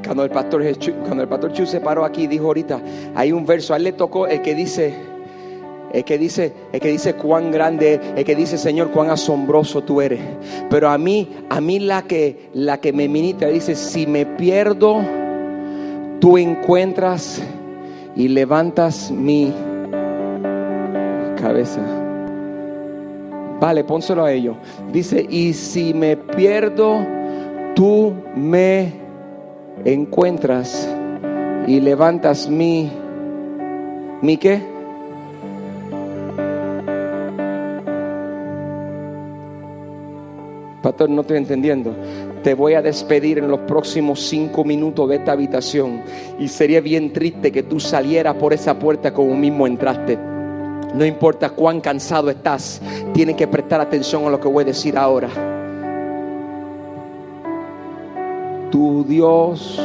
[0.05, 0.65] cuando el pastor
[1.05, 2.81] cuando el pastor Chu se paró aquí, dijo ahorita,
[3.15, 4.93] hay un verso, a él le tocó el que dice,
[5.95, 10.01] el que dice, el que dice cuán grande, el que dice Señor cuán asombroso tú
[10.01, 10.21] eres.
[10.69, 15.01] Pero a mí, a mí la que, la que me ministra dice, si me pierdo,
[16.19, 17.41] tú encuentras
[18.17, 19.55] y levantas mi
[21.41, 21.81] cabeza.
[23.61, 24.57] Vale, pónselo a ellos.
[24.93, 27.07] Dice, y si me pierdo,
[27.77, 28.95] tú me
[29.85, 30.89] encuentras
[31.69, 32.91] y levantas mi,
[34.23, 34.74] mi qué?
[40.85, 41.97] Pastor, no estoy entendiendo.
[42.43, 46.03] Te voy a despedir en los próximos cinco minutos de esta habitación.
[46.39, 50.19] Y sería bien triste que tú salieras por esa puerta como mismo entraste.
[50.95, 52.83] No importa cuán cansado estás,
[53.15, 55.31] tienes que prestar atención a lo que voy a decir ahora.
[58.71, 59.81] Tu Dios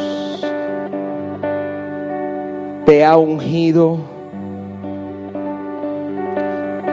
[2.85, 3.99] te ha ungido,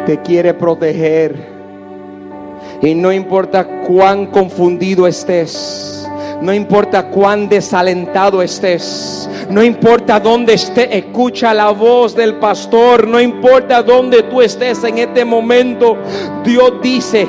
[0.06, 1.55] te quiere proteger.
[2.82, 6.06] Y no importa cuán confundido estés,
[6.42, 13.20] no importa cuán desalentado estés, no importa dónde esté, escucha la voz del pastor, no
[13.20, 15.96] importa dónde tú estés en este momento,
[16.44, 17.26] Dios dice,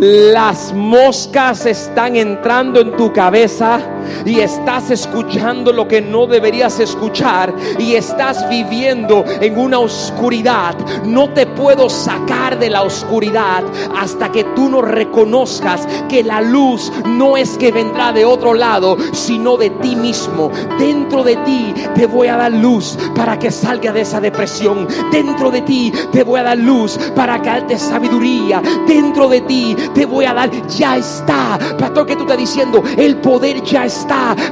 [0.00, 3.80] las moscas están entrando en tu cabeza
[4.24, 10.76] y estás escuchando lo que no deberías escuchar y estás viviendo en una oscuridad.
[11.04, 13.62] No te puedo sacar de la oscuridad
[13.96, 18.96] hasta que tú no reconozcas que la luz no es que vendrá de otro lado,
[19.12, 20.50] sino de ti mismo.
[20.78, 24.86] Dentro de ti te voy a dar luz para que salga de esa depresión.
[25.10, 28.62] Dentro de ti te voy a dar luz para que darte sabiduría.
[28.86, 31.58] Dentro de ti te voy a dar, ya está.
[31.78, 33.93] Pastor, que tú estás diciendo, el poder ya está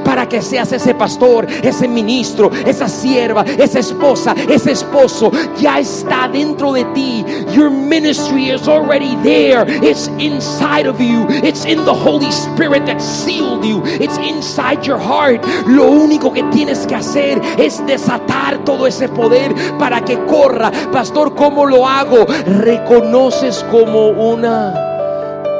[0.03, 5.31] para que seas ese pastor, ese ministro, esa sierva, esa esposa, ese esposo.
[5.59, 7.25] Ya está dentro de ti.
[7.53, 9.65] Your ministry is already there.
[9.67, 11.25] It's inside of you.
[11.43, 13.81] It's in the Holy Spirit that sealed you.
[13.85, 15.43] It's inside your heart.
[15.67, 20.71] Lo único que tienes que hacer es desatar todo ese poder para que corra.
[20.91, 22.25] Pastor, ¿cómo lo hago?
[22.45, 24.73] Reconoces como una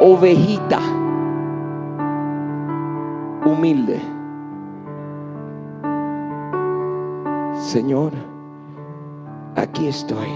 [0.02, 1.03] ovejita
[3.46, 4.00] humilde.
[7.60, 8.12] Señor,
[9.56, 10.28] aquí estoy.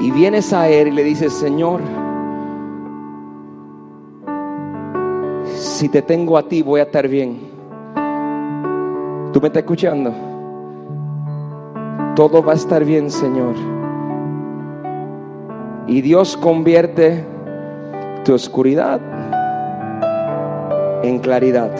[0.00, 1.80] Y vienes a Él y le dices, Señor,
[5.54, 7.38] si te tengo a ti voy a estar bien.
[9.32, 10.12] ¿Tú me estás escuchando?
[12.14, 13.54] Todo va a estar bien, Señor.
[15.86, 17.24] Y Dios convierte
[18.24, 19.00] tu oscuridad
[21.02, 21.70] en claridad.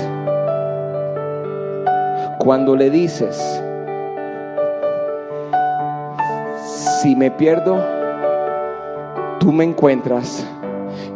[2.39, 3.63] Cuando le dices,
[7.01, 7.79] si me pierdo,
[9.39, 10.47] tú me encuentras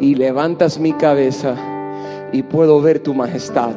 [0.01, 1.55] y levantas mi cabeza
[2.33, 3.75] y puedo ver tu majestad.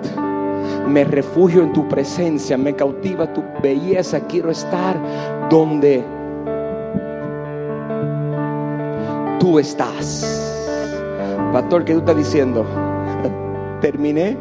[0.87, 4.21] Me refugio en tu presencia, me cautiva tu belleza.
[4.21, 4.97] Quiero estar
[5.49, 6.03] donde
[9.39, 10.35] tú estás.
[11.53, 12.88] Pastor, ¿qué tú estás diciendo?
[13.81, 14.37] Terminé.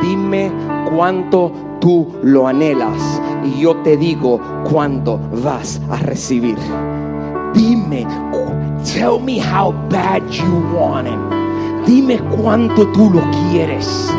[0.00, 0.52] Dime
[0.90, 4.40] cuánto tú lo anhelas y yo te digo
[4.70, 6.56] cuánto vas a recibir.
[7.54, 8.06] Dime,
[8.84, 11.86] tell me how bad you want it.
[11.86, 14.15] Dime cuánto tú lo quieres.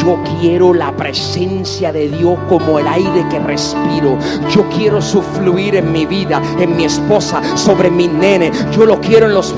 [0.00, 4.16] Yo quiero la presencia de Dios como el aire que respiro.
[4.48, 8.52] Yo quiero su fluir en mi vida, en mi esposa, sobre mi nene.
[8.70, 9.52] Yo lo quiero en los,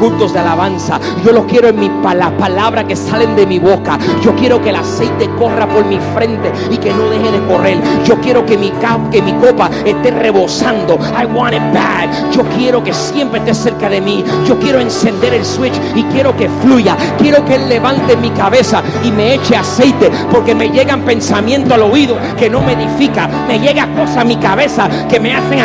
[0.00, 0.98] cultos de alabanza.
[1.24, 3.96] Yo lo quiero en mi, la palabra que salen de mi boca.
[4.24, 7.78] Yo quiero que el aceite corra por mi frente y que no deje de correr.
[8.04, 8.72] Yo quiero que mi,
[9.12, 10.94] que mi copa esté rebosando.
[10.94, 12.32] I want it bad.
[12.32, 14.24] Yo quiero que siempre esté cerca de mí.
[14.48, 16.96] Yo quiero encender el switch y quiero que fluya.
[17.18, 21.72] Quiero que Él levante mi cabeza y me eche a aceite, porque me llegan pensamientos
[21.72, 25.60] al oído que no me edifica, me llega cosas a mi cabeza que me hacen